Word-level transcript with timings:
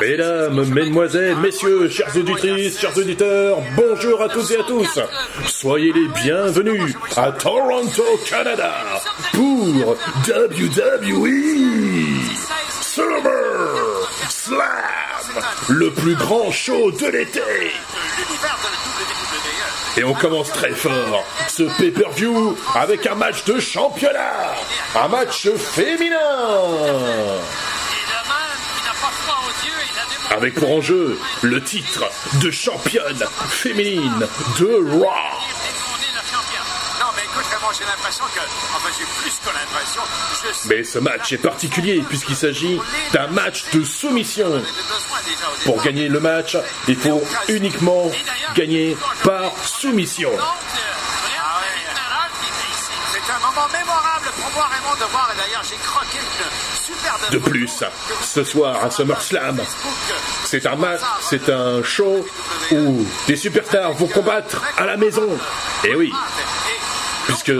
Mesdames, 0.00 0.64
mesdemoiselles, 0.72 1.36
messieurs, 1.36 1.88
chers 1.88 2.16
auditrices, 2.16 2.80
chers 2.80 2.96
auditeurs, 2.96 3.58
bonjour 3.76 4.22
à 4.22 4.28
toutes 4.28 4.50
et 4.50 4.58
à 4.58 4.62
tous. 4.62 4.98
Soyez 5.46 5.92
les 5.92 6.08
bienvenus 6.08 6.94
à 7.16 7.30
Toronto, 7.32 8.02
Canada, 8.28 8.72
pour 9.32 9.96
WWE 10.26 11.28
Summer 12.80 14.08
Slam, 14.28 14.62
le 15.68 15.90
plus 15.90 16.14
grand 16.14 16.50
show 16.50 16.90
de 16.92 17.06
l'été. 17.06 17.40
WWE. 17.40 17.70
Et 19.98 20.04
on 20.04 20.14
commence 20.14 20.50
très 20.52 20.70
fort 20.70 21.24
ce 21.48 21.64
pay-per-view 21.78 22.56
avec 22.74 23.06
un 23.06 23.16
match 23.16 23.44
de 23.44 23.58
championnat, 23.60 24.54
un 24.94 25.08
match 25.08 25.48
féminin. 25.50 26.16
Avec 30.40 30.54
pour 30.54 30.70
enjeu 30.70 31.18
le 31.42 31.62
titre 31.62 32.10
de 32.40 32.50
championne 32.50 33.22
féminine 33.50 34.26
de 34.58 34.98
Raw. 34.98 35.06
mais 40.64 40.82
ce 40.82 40.98
match 40.98 41.32
est 41.34 41.38
particulier 41.38 42.02
puisqu'il 42.08 42.36
s'agit 42.36 42.80
d'un 43.12 43.26
match 43.26 43.64
de 43.74 43.84
soumission. 43.84 44.62
Pour 45.66 45.82
gagner 45.82 46.08
le 46.08 46.20
match, 46.20 46.56
il 46.88 46.96
faut 46.96 47.22
uniquement 47.48 48.10
gagner 48.54 48.96
par 49.22 49.52
soumission. 49.62 50.30
C'est 53.12 53.32
un 53.32 53.38
moment 53.40 53.68
mémorable 53.68 54.30
pour 54.40 54.50
moi, 54.52 54.70
Raymond, 54.72 54.94
de 54.94 55.10
voir. 55.12 55.30
Et 55.34 55.36
d'ailleurs, 55.36 55.62
j'ai 55.68 55.76
croqué 55.76 56.18
De 57.30 57.38
plus, 57.38 57.84
ce 58.22 58.44
soir 58.44 58.84
à 58.84 58.90
SummerSlam, 58.90 59.60
c'est 60.44 60.66
un 60.66 60.76
match, 60.76 61.00
c'est 61.20 61.48
un 61.48 61.82
show 61.82 62.26
où 62.72 63.06
des 63.26 63.36
superstars 63.36 63.92
vont 63.92 64.08
combattre 64.08 64.60
à 64.76 64.86
la 64.86 64.96
maison. 64.96 65.28
Et 65.84 65.94
oui, 65.94 66.12
puisque 67.26 67.52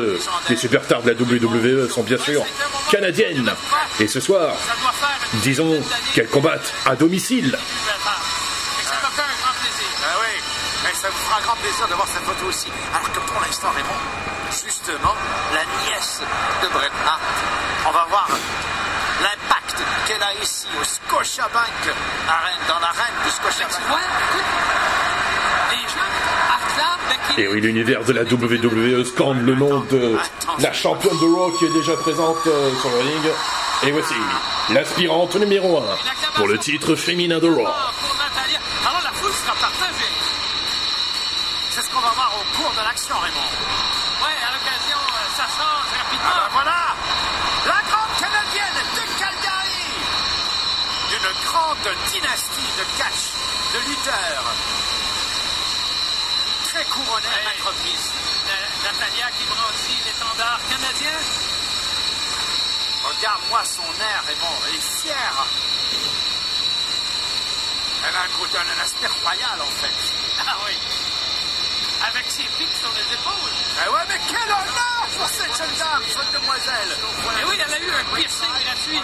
les 0.49 0.57
superstars 0.57 1.03
de 1.03 1.11
la 1.11 1.21
WWE 1.21 1.89
sont 1.89 2.03
bien 2.03 2.19
sûr 2.19 2.45
canadiennes. 2.91 3.53
Et 4.01 4.09
ce 4.09 4.21
soir, 4.21 4.55
disons 5.43 5.81
qu'elles 6.15 6.29
combattent 6.29 6.73
à 6.87 6.97
domicile. 6.97 7.57
Et 10.91 10.95
ça 10.95 11.09
vous 11.09 11.19
fera 11.19 11.41
grand 11.43 11.57
plaisir 11.57 11.87
de 11.87 11.95
voir 11.95 12.09
cette 12.09 12.25
photo 12.25 12.47
aussi. 12.49 12.67
Alors 12.93 13.13
que 13.13 13.21
pour 13.21 13.41
l'instant, 13.41 13.69
Raymond, 13.71 14.01
justement, 14.51 15.15
la 15.55 15.65
nièce 15.85 16.21
de 16.63 16.69
Bret 16.69 16.91
Hart, 17.07 17.21
on 17.87 17.93
va 17.93 18.07
voir 18.09 18.29
ici 20.43 20.67
au 20.81 20.85
Scotiabank 20.85 21.95
Arena, 22.29 22.67
dans 22.69 22.81
l'arène 22.81 23.15
du 23.25 23.31
Scotiabank. 23.31 23.81
Et 27.39 27.49
oui, 27.49 27.61
l'univers 27.61 28.05
de 28.05 28.13
la 28.13 28.23
WWE 28.23 29.05
scande 29.05 29.41
le 29.43 29.55
nom 29.55 29.81
de 29.91 30.17
la 30.59 30.73
championne 30.73 31.19
de 31.19 31.35
Raw 31.35 31.53
qui 31.59 31.65
est 31.67 31.73
déjà 31.73 31.97
présente 31.97 32.47
euh, 32.47 32.71
sur 32.81 32.91
le 32.91 32.99
ring. 32.99 33.33
Et 33.85 33.91
voici 33.93 34.15
l'aspirante 34.71 35.37
numéro 35.37 35.79
1 35.79 35.83
pour 36.35 36.49
le 36.49 36.59
titre 36.59 36.97
féminin 36.97 37.39
de 37.39 37.49
Raw. 37.49 37.61
Alors 37.61 39.03
la 39.05 39.13
foule 39.13 39.33
sera 39.33 39.55
partagée. 39.55 40.11
C'est 41.71 41.83
ce 41.83 41.91
qu'on 41.91 42.01
va 42.01 42.13
voir 42.15 42.33
au 42.35 42.57
cours 42.57 42.73
de 42.73 42.85
l'action, 42.87 43.15
Raymond. 43.15 44.00
Grande 51.83 51.97
dynastie 52.13 52.71
de 52.77 52.85
catch, 52.99 53.33
de 53.73 53.79
lutteurs. 53.89 54.45
Très 56.69 56.85
couronnée 56.85 57.27
à 57.27 57.45
Natalia 58.85 59.31
qui 59.39 59.45
brandit 59.45 59.99
l'étendard 60.05 60.61
canadien. 60.69 61.19
Regarde-moi 63.03 63.65
son 63.65 63.83
air, 63.83 64.23
Raymond. 64.27 64.59
Elle 64.69 64.75
est 64.75 65.01
fière. 65.01 65.47
Elle 68.09 68.17
a 68.17 68.23
un 68.23 68.39
côté, 68.39 68.59
un 68.59 68.83
aspect 68.83 69.09
royal, 69.23 69.61
en 69.61 69.73
fait. 69.81 70.13
Ah 70.47 70.57
oui. 70.67 70.77
Avec 72.09 72.31
ses 72.31 72.45
pics 72.59 72.77
sur 72.81 72.91
les 72.95 73.15
épaules. 73.15 73.53
Eh 73.85 73.89
ouais, 73.89 74.01
mais 74.09 74.21
quel 74.29 74.49
honneur 74.49 75.03
pour 75.17 75.29
cette 75.29 75.57
jeune 75.57 75.77
dame, 75.79 76.03
cette 76.09 76.41
demoiselle 76.41 76.97
Et 77.41 77.45
oui, 77.45 77.57
elle 77.59 77.75
a 77.75 77.79
eu 77.79 77.91
un 77.91 78.05
piercing 78.17 78.49
gratuit. 78.65 79.01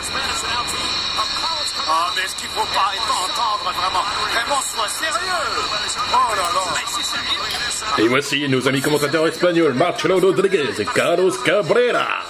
Oh, 1.88 1.92
mais 2.16 2.22
est-ce 2.22 2.34
qu'il 2.34 2.48
faut 2.48 2.66
pas 2.74 2.92
entendre 3.12 3.72
vraiment 3.72 4.02
Raymond, 4.34 4.62
sois 4.74 4.88
sérieux? 4.88 5.44
Oh 6.12 6.34
là 6.34 6.42
là. 6.54 8.02
Et 8.02 8.08
voici 8.08 8.48
nos 8.48 8.66
amis 8.66 8.80
commentateurs 8.82 9.28
espagnols 9.28 9.74
Marcelo 9.74 10.18
Rodriguez 10.18 10.80
et 10.80 10.84
Carlos 10.84 11.30
Cabrera. 11.44 12.24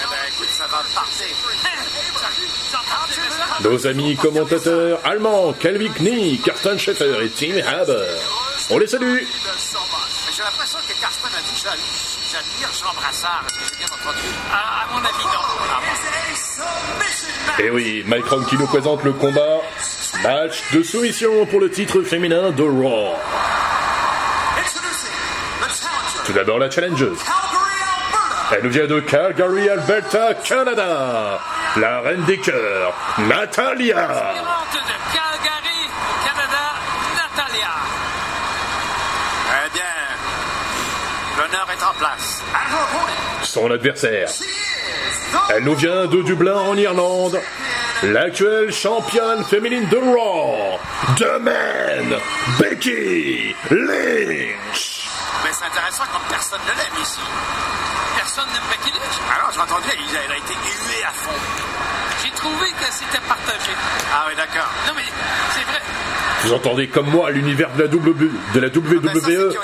Eh 0.00 0.06
ben. 0.10 0.32
Nos 3.70 3.86
amis 3.86 4.16
commentateurs 4.16 5.00
allemands 5.04 5.52
Calvin 5.52 5.92
Knie, 5.92 6.40
Carsten 6.42 6.78
Schaeffer 6.78 7.24
et 7.24 7.30
Tim 7.30 7.58
Haber. 7.66 8.06
On 8.70 8.78
les 8.78 8.86
salue. 8.86 9.24
J'ai 10.34 10.42
l'impression 10.42 10.78
que 10.88 10.94
Carsten 11.00 11.30
a 11.36 11.40
dit 11.42 11.62
J'ad- 11.62 11.78
J'admire 12.30 12.68
Jean 12.72 12.94
Brassard. 12.94 13.42
Est-ce 13.46 13.58
que 13.58 13.64
j'ai 13.70 13.76
bien 13.84 13.86
entendu 13.94 14.26
Ah, 14.50 14.84
à 14.84 14.86
mon 14.92 14.98
avis, 15.04 15.24
non. 15.24 15.30
Et 17.58 17.70
oui, 17.70 18.02
Mike 18.06 18.26
Rock 18.28 18.46
qui 18.48 18.56
nous 18.56 18.66
présente 18.66 19.02
le 19.04 19.12
combat. 19.12 19.58
Match 20.22 20.62
de 20.72 20.82
soumission 20.82 21.44
pour 21.46 21.60
le 21.60 21.70
titre 21.70 22.00
féminin 22.02 22.50
de 22.50 22.62
Raw. 22.62 23.14
Tout 26.24 26.32
d'abord 26.32 26.58
la 26.58 26.70
challengeuse. 26.70 27.18
Elle 28.52 28.62
nous 28.64 28.70
vient 28.70 28.86
de 28.86 29.00
Calgary, 29.00 29.68
Alberta, 29.68 30.34
Canada. 30.34 31.40
La 31.76 32.00
reine 32.00 32.22
des 32.24 32.38
cœurs, 32.38 32.94
Natalia. 33.18 33.98
Aspirante 33.98 34.74
de 34.74 34.78
Calgary, 35.12 35.88
au 35.88 36.24
Canada, 36.26 36.64
Natalia. 37.16 37.70
Eh 39.64 39.70
bien, 39.72 39.82
l'honneur 41.38 41.66
est 41.71 41.71
en 41.82 41.94
place. 41.98 42.42
Son 43.42 43.70
adversaire. 43.70 44.28
Elle 45.50 45.64
nous 45.64 45.74
vient 45.74 46.06
de 46.06 46.22
Dublin 46.22 46.56
en 46.56 46.76
Irlande. 46.76 47.40
L'actuelle 48.02 48.72
championne 48.72 49.44
féminine 49.44 49.88
de 49.88 49.96
Raw. 49.96 50.78
The 51.16 51.40
Man, 51.40 52.18
Becky 52.58 53.54
Lynch. 53.70 55.08
Mais 55.44 55.50
c'est 55.52 55.66
intéressant 55.66 56.04
comme 56.12 56.28
personne 56.28 56.60
ne 56.66 56.72
l'aime 56.72 57.02
ici. 57.02 57.20
Personne 58.16 58.46
n'aime 58.52 58.62
Becky 58.70 58.90
Lynch. 58.90 59.18
Alors, 59.36 59.50
j'ai 59.52 59.60
entendu, 59.60 59.86
elle 59.92 60.18
elle 60.24 60.32
a 60.32 60.36
été 60.36 60.54
huée 60.54 61.04
à 61.04 61.12
fond. 61.12 62.01
J'ai 62.22 62.30
trouvé 62.30 62.66
que 62.70 62.84
c'était 62.90 63.22
partagé. 63.26 63.70
Ah 64.12 64.24
oui, 64.28 64.34
d'accord. 64.36 64.68
Non, 64.86 64.92
mais 64.96 65.02
c'est 65.54 65.64
vrai. 65.64 65.80
Vous 66.44 66.52
entendez 66.52 66.88
comme 66.88 67.06
moi 67.10 67.30
l'univers 67.30 67.70
de 67.76 67.82
la, 67.82 67.88
w, 67.88 68.30
de 68.54 68.60
la 68.60 68.66
WWE 68.68 69.54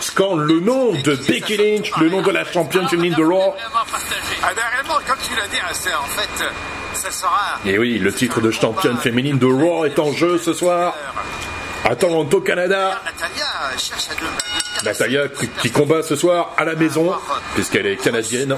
scande 0.00 0.40
le 0.40 0.60
nom 0.60 0.92
de 0.92 1.14
Becky 1.16 1.56
Lynch, 1.56 1.90
le 2.00 2.08
nom 2.08 2.22
de 2.22 2.30
la 2.30 2.44
championne 2.44 2.88
féminine 2.88 3.14
de 3.14 3.24
Raw. 3.24 3.54
Ah 4.42 4.50
ben, 4.54 4.62
réellement, 4.72 4.98
comme 5.06 5.16
tu 5.26 5.34
l'as 5.36 5.48
dit, 5.48 5.56
hein, 5.60 5.68
c'est 5.72 5.94
en 5.94 6.04
fait, 6.04 6.44
euh, 6.44 6.48
ça 6.94 7.10
sera... 7.10 7.58
Et 7.66 7.76
oui, 7.78 7.98
le 7.98 8.12
titre 8.12 8.40
de 8.40 8.50
championne 8.52 8.98
féminine 8.98 9.38
de 9.38 9.46
Raw 9.46 9.84
est 9.84 9.98
en 9.98 10.12
jeu 10.12 10.38
ce 10.38 10.52
soir 10.54 10.94
à 11.84 11.96
Toronto, 11.96 12.40
Canada. 12.40 13.00
Natalia 13.04 13.44
euh, 13.44 13.78
cherche 13.78 14.08
à 14.10 14.14
deux... 14.20 14.26
à 14.26 14.80
deux- 14.82 14.88
Natalia 14.88 15.28
qui- 15.28 15.48
qui 15.48 15.70
combat 15.72 16.02
ce 16.04 16.14
soir 16.14 16.50
à 16.56 16.64
la 16.64 16.74
maison, 16.76 17.12
puisqu'elle 17.54 17.86
est 17.86 17.96
canadienne. 17.96 18.56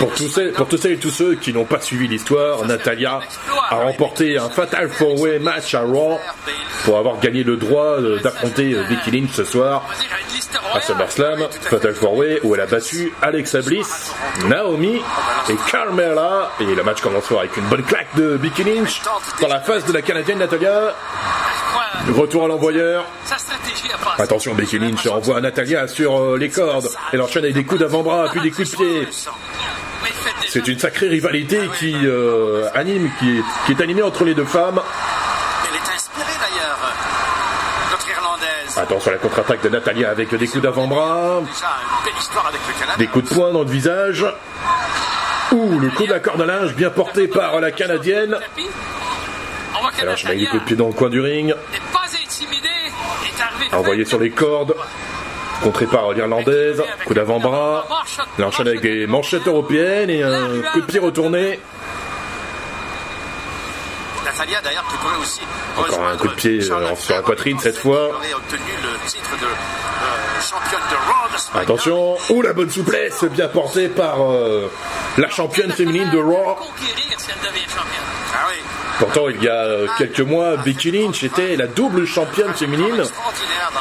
Pour 0.00 0.14
tous, 0.14 0.28
celles, 0.28 0.52
pour 0.52 0.66
tous 0.66 0.78
celles 0.78 0.92
et 0.92 0.96
tous 0.96 1.10
ceux 1.10 1.34
qui 1.34 1.52
n'ont 1.52 1.66
pas 1.66 1.78
suivi 1.80 2.08
l'histoire, 2.08 2.64
Natalia 2.64 3.20
a 3.68 3.76
remporté 3.76 4.38
un 4.38 4.48
Fatal 4.48 4.88
4-Way 4.88 5.38
match 5.40 5.74
à 5.74 5.82
Raw 5.82 6.18
pour 6.84 6.96
avoir 6.96 7.20
gagné 7.20 7.44
le 7.44 7.56
droit 7.58 8.00
euh, 8.00 8.18
d'affronter 8.20 8.72
euh, 8.72 8.82
Becky 8.88 9.10
Lynch 9.10 9.32
ce 9.32 9.44
soir 9.44 9.86
à. 10.74 10.80
SummerSlam. 10.80 11.46
Fatal 11.62 11.92
4-Way 11.92 12.40
où 12.44 12.54
elle 12.54 12.62
a 12.62 12.66
battu 12.66 13.12
Alexa 13.20 13.60
Bliss, 13.60 14.12
Naomi 14.46 15.02
et 15.50 15.56
Carmella. 15.70 16.50
Et 16.60 16.64
le 16.64 16.82
match 16.82 17.02
commencera 17.02 17.40
avec 17.40 17.56
une 17.58 17.66
bonne 17.66 17.82
claque 17.82 18.14
de 18.16 18.38
Becky 18.38 18.64
Lynch 18.64 19.02
dans 19.40 19.48
la 19.48 19.60
face 19.60 19.84
de 19.84 19.92
la 19.92 20.00
Canadienne 20.00 20.38
Natalia. 20.38 20.94
Retour 22.16 22.44
à 22.44 22.48
l'envoyeur. 22.48 23.04
Attention, 24.18 24.54
Becky 24.54 24.78
Lynch 24.78 25.06
envoie 25.06 25.40
Natalia 25.42 25.86
sur 25.88 26.18
euh, 26.18 26.38
les 26.38 26.48
cordes. 26.48 26.88
Elle 27.12 27.20
enchaîne 27.20 27.44
avec 27.44 27.54
des 27.54 27.64
coups 27.64 27.80
d'avant-bras 27.80 28.28
puis 28.32 28.40
des 28.40 28.50
coups 28.50 28.70
de 28.70 28.76
pied. 28.76 29.00
Mais 30.02 30.08
il 30.08 30.14
fait 30.14 30.30
déjà. 30.30 30.38
C'est 30.50 30.66
une 30.66 30.80
sacrée 30.80 31.06
rivalité 31.06 31.60
qui 31.78 31.94
euh, 31.94 32.68
anime, 32.74 33.08
qui 33.20 33.38
est, 33.38 33.42
qui 33.66 33.72
est 33.72 33.80
animée 33.80 34.02
entre 34.02 34.24
les 34.24 34.34
deux 34.34 34.44
femmes. 34.44 34.80
Elle 35.68 35.76
est 35.76 35.94
inspirée 35.94 36.26
d'ailleurs, 36.40 36.78
notre 37.92 38.08
Irlandaise. 38.10 38.76
Attention 38.76 39.10
à 39.12 39.14
la 39.14 39.20
contre-attaque 39.20 39.62
de 39.62 39.68
Natalia 39.68 40.10
avec 40.10 40.34
des 40.34 40.48
coups 40.48 40.62
d'avant-bras, 40.64 41.42
des 42.98 43.06
coups 43.06 43.30
de 43.30 43.34
poing 43.34 43.52
dans 43.52 43.62
le 43.62 43.70
visage. 43.70 44.26
Ouh, 45.52 45.78
le 45.78 45.88
coup 45.90 46.06
de 46.06 46.12
la 46.12 46.18
corde 46.18 46.42
à 46.42 46.46
linge 46.46 46.74
bien 46.74 46.90
porté 46.90 47.28
par 47.28 47.60
la 47.60 47.70
Canadienne. 47.70 48.36
Elle 50.02 50.08
enchaîne 50.08 50.30
avec 50.30 50.40
des 50.40 50.46
coups 50.46 50.62
de 50.62 50.66
pied 50.66 50.76
dans 50.76 50.88
le 50.88 50.92
coin 50.94 51.10
du 51.10 51.20
ring. 51.20 51.54
Envoyé 53.70 54.04
sur 54.04 54.18
les 54.18 54.30
cordes. 54.30 54.74
Contré 55.62 55.86
par 55.86 56.12
l'Irlandaise. 56.12 56.82
Coup 57.04 57.14
d'avant-bras. 57.14 57.86
Elle 58.38 58.44
enchaîne 58.44 58.68
avec 58.68 58.80
des 58.80 59.06
manchettes 59.06 59.46
européennes 59.46 60.10
et 60.10 60.22
un 60.22 60.62
coup 60.72 60.80
de 60.80 60.86
pied 60.86 60.98
retourné. 60.98 61.60
Encore 65.76 66.04
un 66.04 66.16
coup 66.16 66.28
de 66.28 66.34
pied, 66.34 66.60
euh, 66.60 66.94
sur 66.96 67.14
la 67.14 67.22
poitrine, 67.22 67.58
cette 67.58 67.76
fois. 67.76 68.20
Attention, 71.54 72.16
ouh 72.30 72.42
la 72.42 72.52
bonne 72.52 72.70
souplesse 72.70 73.24
bien 73.24 73.48
portée 73.48 73.88
par 73.88 74.30
euh, 74.30 74.70
la 75.18 75.28
championne 75.28 75.72
féminine 75.72 76.10
de 76.10 76.18
Raw. 76.18 76.56
Ah 78.32 78.46
Pourtant, 79.00 79.28
il 79.28 79.42
y 79.42 79.48
a 79.48 79.66
quelques 79.98 80.20
mois, 80.20 80.56
Becky 80.58 80.90
Lynch 80.90 81.24
était 81.24 81.56
la 81.56 81.66
double 81.66 82.06
championne 82.06 82.52
féminine 82.54 83.02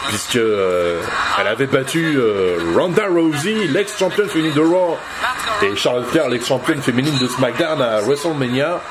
puisque 0.08 0.38
euh, 0.38 1.02
elle 1.40 1.48
avait 1.48 1.68
battu 1.68 2.16
euh, 2.18 2.58
Ronda 2.76 3.08
Rousey, 3.08 3.68
l'ex-championne 3.68 4.30
féminine 4.30 4.56
de 4.56 4.62
Raw, 4.62 4.98
et 5.62 5.76
Charlotte 5.76 6.08
Flair, 6.08 6.30
l'ex-championne 6.30 6.82
féminine 6.82 7.18
de 7.18 7.28
SmackDown 7.28 7.82
à 7.82 8.00
WrestleMania. 8.02 8.82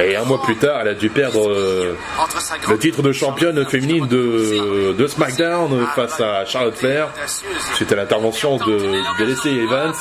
Et 0.00 0.16
un 0.16 0.24
mois 0.24 0.42
plus 0.42 0.56
tard, 0.56 0.80
elle 0.82 0.88
a 0.88 0.94
dû 0.94 1.08
perdre 1.08 1.50
euh, 1.50 1.96
le 2.68 2.78
titre 2.78 3.02
de 3.02 3.12
championne 3.12 3.64
féminine 3.66 4.06
de, 4.06 4.92
de 4.92 5.06
SmackDown 5.06 5.86
face 5.94 6.20
à 6.20 6.44
Charlotte 6.44 6.76
Flair. 6.76 7.08
Suite 7.74 7.92
à 7.92 7.96
l'intervention 7.96 8.58
de, 8.58 8.78
de 9.18 9.24
Lacey 9.24 9.54
Evans. 9.54 9.94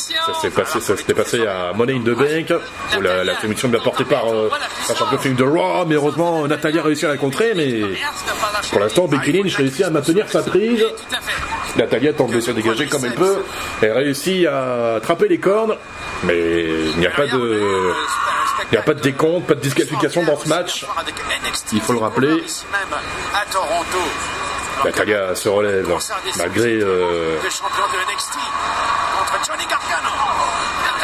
Ça 0.00 0.34
s'est 0.40 0.50
passé, 0.50 0.80
ça 0.80 0.96
s'était 0.96 1.14
passé 1.14 1.46
à 1.46 1.72
Money 1.74 1.94
in 1.94 2.00
the 2.00 2.16
Bank, 2.16 2.52
où 2.96 3.00
la, 3.00 3.22
la 3.24 3.38
soumission 3.40 3.68
bien 3.68 3.80
portée 3.80 4.04
par 4.04 4.24
la 4.26 4.94
championne 4.94 5.18
féminine 5.20 5.44
de 5.46 5.50
Raw, 5.50 5.84
mais 5.86 5.94
heureusement 5.96 6.46
Natalia 6.46 6.80
a 6.80 6.84
réussi 6.84 7.04
à 7.06 7.08
la 7.08 7.16
contrer, 7.16 7.52
mais 7.54 7.82
pour 8.70 8.80
l'instant 8.80 9.06
Becky 9.06 9.32
Lynch 9.32 9.56
réussit 9.56 9.84
à 9.84 9.90
maintenir 9.90 10.28
sa 10.28 10.42
prise. 10.42 10.84
Natalia 11.76 12.12
tente 12.12 12.32
de 12.32 12.40
se 12.40 12.50
dégager 12.50 12.86
comme 12.86 13.04
elle 13.04 13.14
peut, 13.14 13.44
elle 13.82 13.92
réussit 13.92 14.46
à 14.46 14.96
attraper 14.96 15.28
les 15.28 15.38
cornes, 15.38 15.76
mais 16.24 16.64
il 16.64 16.98
n'y 16.98 17.06
a 17.06 17.10
pas 17.10 17.26
de, 17.26 17.92
il 18.64 18.72
n'y 18.72 18.78
a 18.78 18.82
pas 18.82 18.94
de 18.94 19.00
décompte, 19.00 19.46
pas 19.46 19.54
de 19.54 19.60
disqualification 19.60 20.24
dans 20.24 20.36
ce 20.38 20.48
match. 20.48 20.84
Il 21.72 21.80
faut 21.80 21.92
le 21.92 22.00
rappeler. 22.00 22.42
Natalia 24.84 25.34
se 25.34 25.48
relève, 25.48 25.86
malgré 26.38 26.70
euh, 26.80 27.36
Le 27.42 27.50
champion 27.50 27.84
de 27.92 28.14
NXT 28.14 28.32
contre 28.32 29.44
Johnny 29.46 29.66
Gargano. 29.68 30.08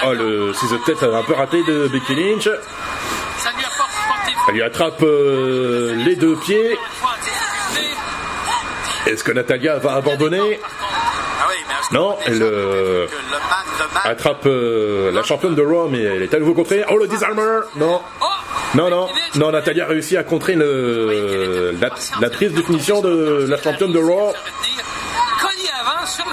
Oh, 0.09 0.15
le 0.15 0.53
ciseau 0.55 0.79
de 0.79 0.85
tête 0.85 1.03
un 1.03 1.23
peu 1.23 1.35
raté 1.35 1.63
de 1.65 1.89
Becky 1.89 2.15
Lynch. 2.15 2.49
Elle 4.49 4.55
lui 4.55 4.63
attrape 4.63 5.03
euh, 5.03 5.95
les 6.05 6.15
deux 6.17 6.37
pieds. 6.37 6.79
Est-ce 9.07 9.25
que 9.25 9.33
Natalia 9.33 9.79
va 9.79 9.95
abandonner? 9.95 10.61
Ah 10.63 11.47
Non, 11.93 12.17
elle 12.27 12.43
euh, 12.43 13.07
attrape 14.05 14.47
euh, 14.47 15.11
la 15.13 15.23
championne 15.23 15.55
de 15.55 15.63
Raw, 15.63 15.89
mais 15.89 16.03
elle 16.03 16.23
est 16.23 16.35
à 16.35 16.39
nouveau 16.39 16.55
contrée. 16.55 16.85
Oh 16.91 16.97
le 16.97 17.07
disarmer 17.07 17.61
Non, 17.77 18.01
Oh! 18.21 18.25
non, 18.75 18.91
non, 18.91 19.09
non, 19.37 19.51
Natalia 19.53 19.85
a 19.85 19.89
réussi 19.89 20.17
à 20.17 20.25
contrer 20.25 20.55
le, 20.55 21.77
la, 21.81 21.91
la 22.21 22.31
prise 22.31 22.53
de 22.53 22.63
finition 22.63 23.01
de 23.01 23.47
la 23.49 23.61
championne 23.61 23.93
de 23.93 23.99
Raw. 23.99 24.33
Ça 24.33 24.39
veut 24.45 24.75
dire 24.75 24.85
collier 25.41 25.71
avant 25.81 26.07
sur 26.07 26.25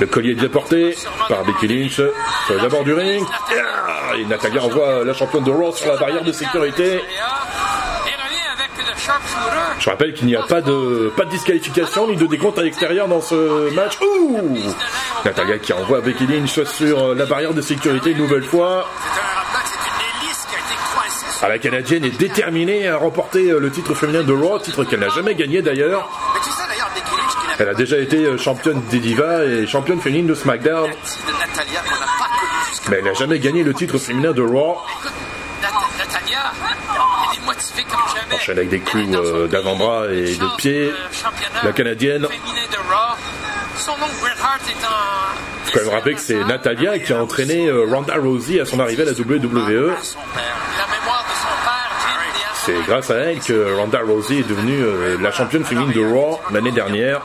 le 0.00 0.06
collier 0.06 0.32
est 0.32 0.34
bien 0.34 0.48
porté 0.48 0.96
par 1.28 1.44
Becky 1.44 1.66
Lynch 1.66 1.94
sur 1.94 2.54
les 2.54 2.64
abords 2.64 2.84
du 2.84 2.92
ring. 2.94 3.24
Ah, 3.50 4.16
Et 4.16 4.24
Natalia 4.24 4.62
envoie 4.62 5.04
la 5.04 5.12
championne 5.12 5.44
de 5.44 5.50
Raw 5.50 5.72
sur 5.72 5.90
la 5.92 5.98
barrière 5.98 6.22
de 6.22 6.32
sécurité. 6.32 7.00
Je 9.78 9.90
rappelle 9.90 10.12
qu'il 10.12 10.26
n'y 10.26 10.36
a 10.36 10.42
pas 10.42 10.60
de, 10.60 11.10
pas 11.16 11.24
de 11.24 11.30
disqualification 11.30 12.08
ni 12.08 12.16
de 12.16 12.26
décompte 12.26 12.58
à 12.58 12.62
l'extérieur 12.62 13.08
dans 13.08 13.20
ce 13.20 13.72
match. 13.74 13.98
Ouh 14.00 14.58
Natalia 15.24 15.58
qui 15.58 15.72
envoie 15.72 16.00
Becky 16.00 16.26
Lynch 16.26 16.62
sur 16.64 17.14
la 17.14 17.26
barrière 17.26 17.54
de 17.54 17.60
sécurité 17.60 18.10
une 18.10 18.18
nouvelle 18.18 18.44
fois. 18.44 18.88
Ah, 21.40 21.48
la 21.48 21.58
Canadienne 21.58 22.04
est 22.04 22.18
déterminée 22.18 22.88
à 22.88 22.96
remporter 22.96 23.50
le 23.50 23.70
titre 23.70 23.94
féminin 23.94 24.22
de 24.24 24.32
Raw, 24.32 24.58
titre 24.58 24.84
qu'elle 24.84 25.00
n'a 25.00 25.08
jamais 25.08 25.34
gagné 25.36 25.62
d'ailleurs. 25.62 26.08
Elle 27.58 27.68
a 27.68 27.74
déjà 27.74 27.98
été 27.98 28.24
euh, 28.24 28.38
championne 28.38 28.80
des 28.90 29.00
divas 29.00 29.44
et 29.44 29.66
championne 29.66 30.00
féminine 30.00 30.26
de 30.26 30.34
SmackDown, 30.34 30.90
mais 32.88 32.98
elle 32.98 33.04
n'a 33.04 33.14
jamais 33.14 33.38
gagné 33.38 33.64
le 33.64 33.74
titre 33.74 33.98
féminin 33.98 34.32
de 34.32 34.42
Raw. 34.42 34.78
Enchaîne 38.32 38.58
avec 38.58 38.68
des 38.68 38.80
coups, 38.80 39.04
euh, 39.14 39.48
d'avant-bras 39.48 40.06
et 40.08 40.36
de 40.36 40.56
pied. 40.56 40.92
La 41.64 41.72
Canadienne. 41.72 42.26
en. 44.84 45.64
Faut 45.64 45.78
quand 45.78 45.84
même 45.84 45.94
rappeler 45.94 46.14
que 46.14 46.20
c'est 46.20 46.44
Natalia 46.44 46.98
qui 46.98 47.12
a 47.12 47.22
entraîné 47.22 47.66
euh, 47.66 47.86
Ronda 47.90 48.14
Rousey 48.16 48.60
à 48.60 48.64
son 48.64 48.80
arrivée 48.80 49.02
à 49.02 49.06
la 49.06 49.12
WWE. 49.12 49.16
son 50.02 50.18
père. 50.34 50.56
La 50.78 50.86
mémoire 50.96 51.24
de 51.28 51.34
son 51.34 51.54
père, 51.64 51.90
Jim 52.02 52.20
Diaz. 52.34 52.57
C'est 52.68 52.82
grâce 52.86 53.10
à 53.10 53.14
elle 53.14 53.40
que 53.40 53.76
Ronda 53.78 54.00
Rousey 54.06 54.40
est 54.40 54.46
devenue 54.46 54.82
euh, 54.82 55.16
la 55.22 55.32
championne 55.32 55.64
féminine 55.64 55.90
de 55.90 56.04
Raw 56.04 56.38
l'année 56.52 56.70
dernière. 56.70 57.22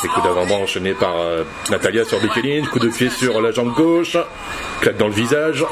Des 0.00 0.08
coups 0.08 0.24
d'avant-bras 0.24 0.58
enchaînés 0.58 0.94
par 0.94 1.16
euh, 1.16 1.42
Natalia 1.70 2.04
sur 2.04 2.20
Becky 2.20 2.42
Lynch, 2.42 2.68
coup 2.68 2.78
de 2.78 2.88
pied 2.90 3.10
sur 3.10 3.42
la 3.42 3.50
jambe 3.50 3.74
gauche, 3.74 4.16
claque 4.80 4.96
dans 4.96 5.08
le 5.08 5.12
visage. 5.12 5.66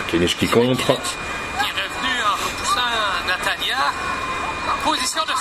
Becky 0.00 0.18
Lynch 0.18 0.36
qui 0.36 0.48
contre. 0.48 0.98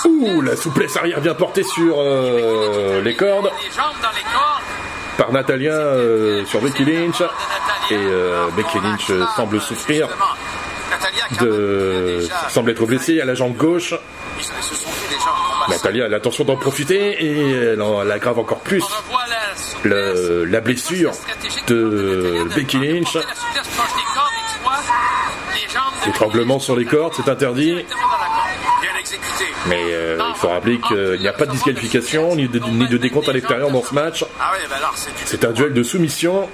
Ouh, 0.06 0.42
la 0.42 0.56
souplesse 0.56 0.96
arrière 0.98 1.20
bien 1.20 1.34
portée 1.34 1.64
sur 1.64 1.96
euh, 1.98 3.02
les 3.02 3.16
cordes 3.16 3.50
par 5.18 5.32
Natalia 5.32 5.96
sur 6.46 6.62
Becky 6.62 6.86
Lynch. 6.86 7.24
Et 7.92 7.96
euh, 7.96 8.48
Becky 8.56 8.80
Lynch 8.80 9.12
semble 9.36 9.60
souffrir 9.60 10.08
Justement, 10.08 10.26
Natalia 10.90 11.12
qui 11.12 11.13
a 11.13 11.13
de... 11.42 12.28
semble 12.50 12.72
être 12.72 12.86
blessée 12.86 13.22
à 13.22 13.26
la 13.26 13.34
jambe 13.36 13.56
gauche. 13.56 13.94
Natalia 15.70 16.06
a 16.06 16.08
l'intention 16.10 16.44
d'en 16.44 16.58
profiter 16.58 17.24
et 17.24 17.52
elle, 17.74 17.82
en- 17.82 18.00
aggrave 18.10 18.40
encore 18.40 18.60
plus 18.60 18.84
la 19.86 20.60
blessure 20.62 21.12
de 21.68 22.46
Becky 22.56 22.78
Lynch. 22.78 23.16
La 23.16 23.22
souplesse 23.22 23.68
proche 23.76 23.94
des 23.96 24.04
cordes 24.14 24.32
et 24.34 24.44
tu 24.54 24.60
vois 24.64 24.80
les 25.54 25.68
jambes 25.74 25.94
de 26.06 26.10
Étranglement 26.10 26.60
sur 26.60 26.76
les 26.76 26.86
cordes, 26.86 27.14
c'est 27.16 27.30
interdit. 27.30 27.86
Mais 29.68 29.82
euh, 29.92 30.18
il 30.30 30.36
faut 30.36 30.50
rappeler 30.50 30.80
qu'il 30.80 31.20
n'y 31.22 31.28
a 31.28 31.34
pas 31.34 31.46
de 31.46 31.52
disqualification 31.52 32.36
ni 32.36 32.48
de, 32.50 32.60
ni 32.60 32.88
de 32.88 32.98
décompte 32.98 33.30
à 33.30 33.34
l'extérieur 33.34 33.70
dans 33.72 33.84
ce 33.84 33.94
match. 33.94 34.26
C'est 35.26 35.46
un 35.46 35.52
duel 35.52 35.74
de 35.74 35.84
soumission. 35.84 36.50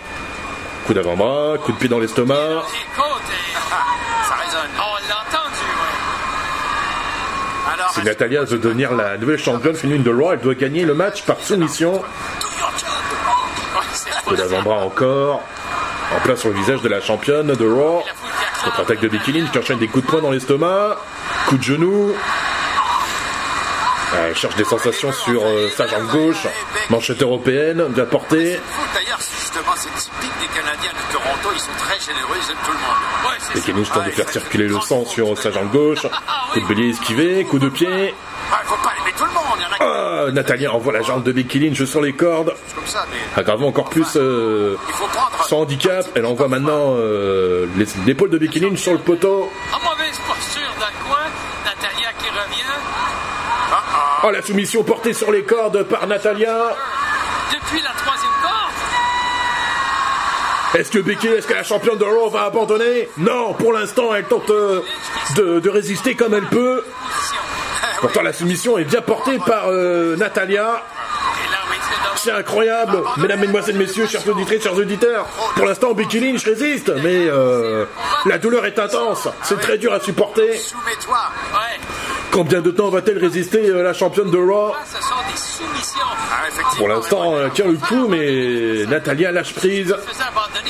Coup 0.86 0.94
d'avant-bras, 0.94 1.58
coup 1.64 1.72
de 1.72 1.78
pied 1.78 1.88
dans 1.90 2.00
l'estomac. 2.00 2.36
Les 2.36 2.56
côtes 2.96 3.22
et... 3.30 3.54
Ça 4.28 4.36
résonne. 4.36 4.70
On 4.78 4.96
l'a 5.08 5.22
entendu, 5.22 5.66
ouais. 5.66 5.96
Alors, 7.74 7.88
Si 8.00 8.06
Natalia 8.06 8.46
veut 8.46 8.60
devenir 8.60 8.94
la 8.94 9.18
nouvelle 9.18 9.38
championne 9.38 9.75
féminine 9.75 10.03
de 10.03 10.10
Raw, 10.10 10.32
elle 10.34 10.39
doit 10.39 10.56
gagner 10.56 10.86
le 10.86 10.94
match 10.94 11.24
par 11.24 11.38
soumission. 11.41 12.01
Coup 14.25 14.36
d'avant-bras 14.36 14.86
encore. 14.86 15.41
En 16.15 16.20
place 16.22 16.39
sur 16.39 16.50
le 16.50 16.56
visage 16.56 16.82
de 16.82 16.88
la 16.88 17.01
championne 17.01 17.53
de 17.53 17.68
Raw. 17.68 18.01
Contre-attaque 18.63 19.01
de 19.01 19.10
Becky 19.10 19.34
Lynch 19.34 19.51
qui 19.51 19.60
enchaîne 19.60 19.79
des 19.79 19.88
coups 19.88 20.06
de 20.06 20.12
poing 20.12 20.22
dans 20.22 20.32
l'estomac. 20.32 20.98
Coup 21.48 21.58
de 21.58 21.63
genou. 21.63 22.13
Elle 24.16 24.36
cherche 24.36 24.56
des 24.56 24.63
sensations 24.63 25.12
sur 25.12 25.44
euh, 25.46 25.70
sa 25.75 25.86
jambe 25.88 26.08
gauche. 26.12 26.48
Manchette 26.89 27.22
européenne, 27.22 27.84
portée. 28.10 28.54
De. 28.54 28.60
Ouais, 33.25 33.36
c'est 33.39 33.54
Becky 33.54 33.72
Lynch 33.74 33.89
tente 33.92 34.06
de 34.06 34.12
faire 34.12 34.30
circuler 34.30 34.68
le 34.68 34.80
sang 34.82 35.06
sur 35.06 35.38
sa 35.38 35.51
jambe 35.51 35.72
gauche. 35.72 36.06
Coup 36.54 36.60
de 36.62 36.66
bélier 36.66 36.89
esquivé, 36.89 37.44
coup 37.46 37.60
de 37.60 37.70
pied. 37.70 37.88
Ouais, 37.88 38.13
faut 38.66 38.75
pas 38.78 38.92
aimer 39.01 39.13
tout 39.18 39.25
le 39.25 39.32
monde. 39.32 39.44
Il 39.58 39.62
y 39.62 39.66
en 39.66 39.72
a 39.72 39.78
qui 39.78 39.84
Ah, 40.28 40.32
Natalia 40.32 40.74
envoie 40.74 40.94
la 40.94 41.01
jambe 41.01 41.24
de 41.24 41.32
Becky 41.32 41.60
Lynch 41.60 41.84
sur 41.86 42.01
les 42.01 42.13
cordes. 42.13 42.54
Aggravant 43.36 43.68
encore 43.68 43.89
plus 43.89 44.08
euh, 44.16 44.75
il 44.88 44.94
faut 44.94 45.06
prendre. 45.08 45.44
son 45.48 45.58
handicap. 45.58 46.06
Elle 46.16 46.25
envoie 46.25 46.48
maintenant 46.48 46.96
euh, 46.98 47.68
les- 47.78 47.86
l'épaule 48.06 48.30
de 48.32 48.38
Becky 48.39 48.60
Lynch 48.60 48.80
sur 48.80 48.94
le 48.94 49.00
poteau. 49.00 49.51
En 49.72 49.80
mauvaise 49.89 50.18
posture 50.28 50.74
dans 50.80 50.88
le 50.88 51.08
coin. 51.08 51.25
Natalia 51.66 52.10
qui 52.18 52.25
revient. 52.30 52.63
Oh, 54.30 54.32
la 54.32 54.44
soumission 54.44 54.84
portée 54.84 55.14
sur 55.14 55.32
les 55.32 55.42
cordes 55.42 55.82
par 55.84 56.06
Natalia. 56.06 56.76
Depuis 57.52 57.82
la 57.82 57.90
troisième 58.00 58.30
corde. 58.44 58.74
Est-ce 60.76 60.92
que 60.92 61.00
Becky, 61.00 61.28
est-ce 61.30 61.48
que 61.48 61.56
la 61.56 61.64
championne 61.64 61.98
de 61.98 62.04
Raw 62.04 62.30
va 62.30 62.44
abandonner? 62.44 63.10
Non, 63.18 63.56
pour 63.56 63.74
l'instant, 63.74 64.14
elle 64.14 64.26
tente 64.26 64.52
euh, 64.52 64.82
de, 65.36 65.60
de 65.60 65.70
résister 65.70 66.14
comme 66.14 66.36
elle 66.36 66.46
peut. 66.46 66.84
Pourtant, 68.02 68.22
la 68.22 68.32
soumission 68.32 68.78
est 68.78 68.84
bien 68.84 69.02
portée 69.02 69.40
par 69.40 69.70
euh, 69.70 70.16
Natalia. 70.16 70.84
C'est 72.16 72.32
incroyable, 72.32 73.02
mesdames, 73.18 73.40
mesdemoiselles, 73.40 73.78
messieurs, 73.78 74.06
chers 74.06 74.28
auditrices, 74.28 74.62
chers 74.62 74.76
auditeurs. 74.76 75.26
Pour 75.56 75.66
l'instant, 75.66 75.94
Becky 75.94 76.20
Lynch 76.20 76.44
résiste, 76.44 76.92
mais 77.02 77.26
euh, 77.28 77.86
la 78.26 78.38
douleur 78.38 78.66
est 78.68 78.78
intense. 78.78 79.28
C'est 79.42 79.60
très 79.60 79.80
dur 79.80 79.92
à 79.92 80.00
supporter. 80.00 80.56
Soumets-toi. 80.56 81.18
Ouais. 81.54 81.80
Combien 82.32 82.62
de 82.62 82.70
temps 82.72 82.90
va-t-elle 82.90 83.18
résister, 83.18 83.68
euh, 83.70 83.82
la 83.84 83.94
championne 83.94 84.30
de 84.30 84.38
Raw 84.38 84.72
Ah. 84.74 84.84
Ah. 86.32 86.76
Pour 86.78 86.88
l'instant, 86.88 87.38
elle 87.40 87.52
tient 87.52 87.66
le 87.66 87.78
coup, 87.78 88.08
mais 88.08 88.86
Natalia 88.86 89.32
lâche 89.32 89.54
prise. 89.54 89.96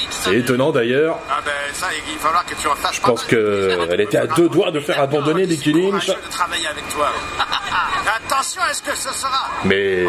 C'est 0.09 0.35
étonnant 0.37 0.71
d'ailleurs. 0.71 1.17
Ah 1.29 1.39
ben 1.45 1.51
ça, 1.73 1.87
il 2.07 2.13
va 2.15 2.19
falloir 2.19 2.45
que 2.45 2.55
tu 2.55 2.67
en 2.67 2.75
fasses 2.75 2.95
Je 2.95 3.01
pense 3.01 3.23
qu'elle 3.25 4.01
était 4.01 4.17
à 4.17 4.27
deux 4.27 4.49
doigts 4.49 4.71
de 4.71 4.79
faire 4.79 4.99
abandonner 5.01 5.45
Becky 5.45 5.73
Lynch. 5.73 6.07
de 6.07 6.13
travailler 6.31 6.67
avec 6.67 6.87
toi. 6.89 7.09
Attention, 8.25 8.61
est-ce 8.71 8.81
que 8.81 8.95
ce 8.95 9.13
sera 9.13 9.49
Mais 9.65 10.03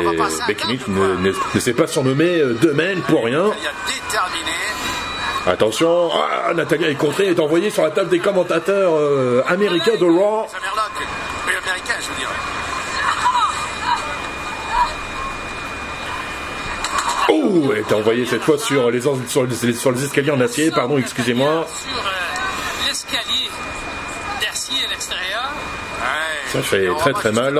Becky 0.46 0.66
Lynch 0.68 0.86
ne, 0.88 1.16
ne- 1.16 1.32
ne 1.54 1.60
s'est 1.60 1.74
pas 1.74 1.86
surnommée 1.86 2.40
euh, 2.40 2.54
Demain 2.60 3.00
pour 3.08 3.24
rien. 3.24 3.50
Attention, 5.46 6.10
ah, 6.14 6.52
Natalia 6.54 6.88
est 6.90 6.94
contrée, 6.96 7.28
est 7.28 7.40
envoyée 7.40 7.70
sur 7.70 7.82
la 7.82 7.90
table 7.90 8.10
des 8.10 8.18
commentateurs 8.18 8.92
euh, 8.94 9.42
américains 9.48 9.96
de 9.98 10.04
Raw. 10.04 10.46
Ça 10.48 10.58
Merlock, 10.60 10.90
mais 11.46 11.52
américain, 11.56 11.94
je 12.00 12.08
veux 12.08 12.18
dire. 12.18 12.28
Est 17.80 17.92
envoyée 17.94 18.26
cette 18.26 18.42
fois 18.42 18.58
sur 18.58 18.90
les, 18.90 19.00
sur 19.00 19.44
les, 19.44 19.72
sur 19.72 19.90
les 19.90 20.04
escaliers 20.04 20.30
en 20.30 20.40
acier, 20.40 20.70
pardon, 20.70 20.98
excusez-moi. 20.98 21.66
Sur 21.66 21.96
euh, 21.96 22.10
l'escalier 22.86 23.48
d'acier 24.38 24.84
à 24.84 24.90
l'extérieur. 24.90 25.50
Ouais. 25.98 26.52
Ça 26.52 26.62
fait 26.62 26.88
très, 26.98 27.12
très 27.14 27.32
mal. 27.32 27.58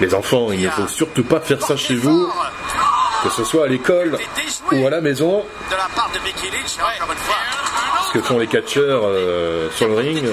Les 0.00 0.14
enfants, 0.14 0.52
il 0.52 0.62
ne 0.62 0.70
faut 0.70 0.88
surtout 0.88 1.24
pas 1.24 1.40
faire 1.40 1.60
ça 1.60 1.76
chez 1.76 1.96
vous, 1.96 2.32
que 3.22 3.28
ce 3.28 3.44
soit 3.44 3.64
à 3.66 3.68
l'école 3.68 4.16
ou 4.72 4.86
à 4.86 4.90
la 4.90 5.02
maison. 5.02 5.44
De 5.70 5.76
la 5.76 5.88
part 5.94 6.10
de 6.14 6.18
Becky 6.20 6.46
Lynch, 6.50 6.78
encore 6.78 7.12
une 7.12 7.18
fois. 7.18 7.36
Ce 8.08 8.12
que 8.14 8.22
font 8.22 8.38
les 8.38 8.46
catcheurs 8.46 9.02
euh, 9.04 9.68
sur 9.76 9.88
le 9.88 9.96
ring. 9.96 10.24